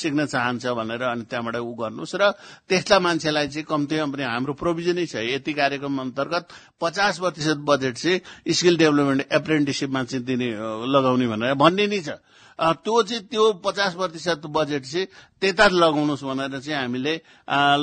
[0.00, 2.32] सिक्न चाहन्छ भनेर अनि त्यहाँबाट ऊ गर्नुहोस्। र
[2.72, 6.44] त्यस्ता मान्छेलाई चाहिँ कम्तीमा पनि हाम्रो प्रोभिजनै छ। यति कार्यक्रम अन्तर्गत
[6.80, 10.48] पचास प्रतिशत बजेट चाहिँ स्किल डेभलपमेन्ट एप्रेन्टिसिपमा चाहिँ दिने
[10.88, 12.16] लगाउने भनेर भन्ने नै छ।
[12.58, 15.06] त्यो चाहिँ त्यो पचास प्रतिशत बजेट चाहिँ
[15.42, 17.14] त्यता लगाउनुहोस् भनेर चाहिँ हामीले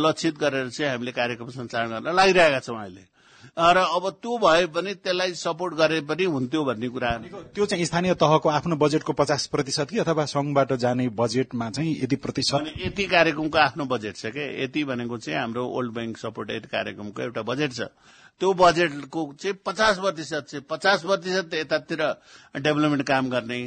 [0.02, 3.04] लक्षित गरेर चाहिँ हामीले कार्यक्रम सञ्चालन गर्न लागिरहेका छौँ अहिले।
[3.58, 7.12] र अब त्यो भए पनि त्यसलाई सपोर्ट गरे पनि हुन्थ्यो भन्ने कुरा।
[7.56, 12.16] त्यो चाहिँ स्थानीय तहको आफ्नो बजेटको पचास प्रतिशत कि अथवा संघबाट जाने बजेटमा चाहिँ यति
[12.16, 12.74] प्रतिशत?
[12.78, 17.42] यति कार्यक्रमको आफ्नो बजेट छ क्या यति भनेको चाहिँ हाम्रो ओल्ड ब्याङ्क सपोर्टेड कार्यक्रमको एउटा
[17.42, 17.82] बजेट छ।
[18.40, 22.02] त्यो बजेटको चाहिँ पचास प्रतिशत चाहिँ पचास प्रतिशत यतातिर
[22.58, 23.62] डेभलपमेन्ट काम गर्ने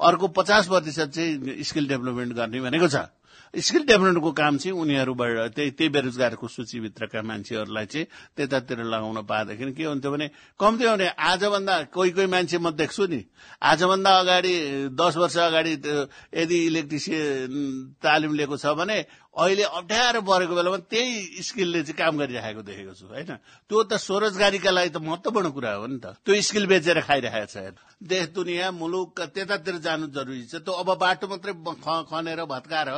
[0.00, 3.08] अर्को पचास प्रतिशत चाहिँ स्किल डेभलपमेन्ट गर्ने भनेको छ।
[3.54, 9.84] स्किल डेभलपमेन्टको काम चाहिँ उनीहरूबाट त्यही त्यही बेरोजगारको सूचीभित्रका मान्छेहरूलाई चाहिँ त्यतातिर लगाउन पाएदेखि के
[9.84, 10.28] हुन्थ्यो भने
[10.60, 13.20] कम्ती भने आजभन्दा कोही कोही मान्छे म देख्छु नि
[13.62, 14.54] आजभन्दा अगाडि
[14.90, 15.72] दस वर्ष अगाडि
[16.32, 17.52] यदि इलेक्ट्रिसियन
[18.00, 18.98] तालिम लिएको छ भने
[19.32, 23.40] अहिले अप्ठ्यारो परेको बेलामा त्यही स्किलले चाहिँ काम गरिरहेको देखेको छु होइन?
[23.64, 27.72] त्यो त स्वरोजगारीका लागि त महत्वपूर्ण कुरा हो नि त। त्यो स्किल बेचेर खाइरहेको छ
[27.96, 31.52] देश दुनियाँ मुलुक त्यतातिर जानु जरुरी छ। त्यो अब बाटो मात्रै
[32.12, 32.88] खनेर भत्काएर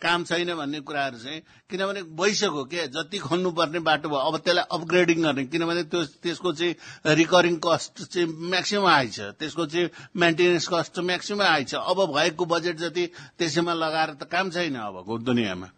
[0.00, 2.88] काम छैन भन्ने कुराहरू चाहिँ किनभने भइसक्यो के?
[2.88, 6.74] जति खन्नुपर्ने बाटो भयो। अब त्यसलाई अपग्रेडिङ गर्ने। किनभने त्यो त्यसको चाहिँ
[7.20, 13.04] रिकरिङ कस्ट चाहिँ म्याक्सिमम आइछ त्यसको चाहिँ मेन्टेनेन्स कस्ट म्याक्सिमम आइछ अब भएको बजेट जति
[13.36, 15.68] त्यसैमा लगाएर त काम छैन अबको दुनियाँमा।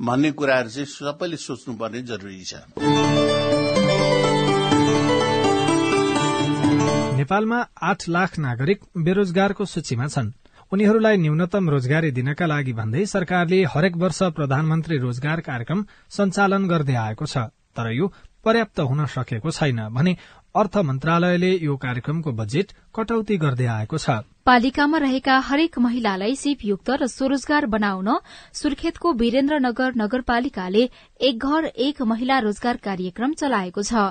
[0.00, 2.52] भन्ने कुराहरू चाहिँ सबैले सोच्नुपर्ने जरुरी छ।
[7.20, 10.32] नेपालमा आठ लाख नागरिक बेरोजगारको सूचीमा छन्।
[10.72, 15.84] उनीहरूलाई न्यूनतम रोजगारी दिनका लागि भन्दै सरकारले हरेक वर्ष प्रधानमन्त्री रोजगार कार्यक्रम
[16.16, 18.06] सञ्चालन गर्दै आएको छ। तर यो
[18.44, 20.16] पर्याप्त हुन सकेको छैन भने
[20.56, 27.06] अर्थ मन्त्रालयले यो कार्यक्रमको बजेट कटौती गर्दै आएको छ। पालिकामा रहेका हरेक महिलालाई सिपयुक्त र
[27.06, 28.08] स्वरोजगार बनाउन
[28.52, 30.82] सुर्खेतको वीरेन्द्रनगर नगरपालिकाले
[31.20, 34.10] एक घर एक महिला रोजगार कार्यक्रम चलाएको छ।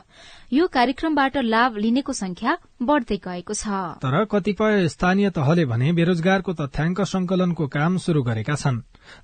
[0.53, 7.01] यो कार्यक्रमबाट लाभ लिनेको संख्या बढ़दै गएको छ। तर कतिपय स्थानीय तहले भने बेरोजगारको तथ्याङ्क
[7.11, 8.79] संकलनको काम शुरू गरेका छन्।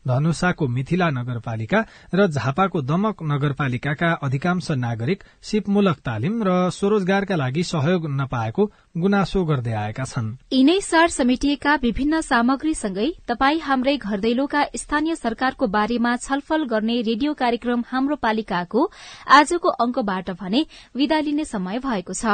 [0.08, 1.80] धनुषाको मिथिला नगरपालिका
[2.13, 8.65] र झापाको दमक नगरपालिकाका अधिकांश नागरिक सिपमूलक तालिम र स्वरोजगारका लागि सहयोग नपाएको
[8.98, 15.67] गुनासो गर्दै आएका छन्। यिनै सार समेटिएका विभिन्न सामग्रीसँगै तपाई हाम्रै घर दैलोका स्थानीय सरकारको
[15.67, 18.89] बारेमा छलफल गर्ने रेडियो कार्यक्रम हाम्रो पालिकाको
[19.30, 22.26] आजको अंकबाट भने विदा लिने समय भएको छ।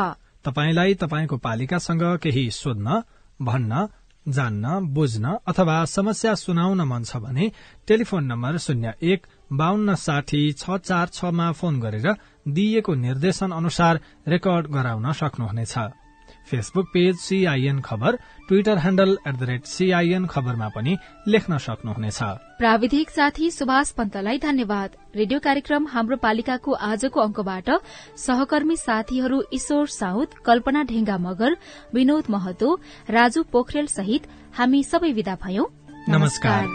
[0.45, 3.01] तपाईलाई तपाईँको पालिकासँग केही सोध्न
[3.39, 3.87] भन्न
[4.27, 7.51] जान्न बुझ्न अथवा समस्या सुनाउन मन छ भने
[7.87, 12.07] टेलिफोन नम्बर शून्य एक बान्न साठी छ चार छमा फोन गरेर
[12.47, 15.77] दिइएको निर्देशन अनुसार रेकर्ड गराउन सक्नुहुनेछ।
[16.51, 18.15] Facebook page CIN Khabar
[18.47, 20.95] Twitter handle at the rate CIN खबरमा पनि
[21.27, 22.19] लेख्न सक्नुहुनेछ।
[22.59, 27.69] प्राविधिक साथी सुभाष पन्तलाई धन्यवाद। रेडियो कार्यक्रम हाम्रो पालिकाको आजको अंकबाट
[28.17, 31.57] सहकर्मी साथीहरू ईश्वर साउद कल्पना ढेंगा मगर
[31.93, 35.65] विनोद महतो राजु पोखरेल सहित हामी सबै विदा भयौं।
[36.09, 36.65] नमस्कार।